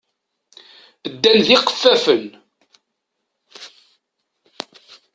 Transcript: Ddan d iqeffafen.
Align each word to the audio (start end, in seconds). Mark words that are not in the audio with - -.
Ddan 1.11 1.37
d 1.47 1.47
iqeffafen. 1.55 2.23